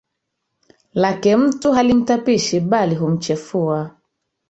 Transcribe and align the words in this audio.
Lake 0.93 1.35
mtu 1.37 1.71
halimtapishi 1.71 2.59
bali 2.59 2.95
humchefusha 2.95 3.91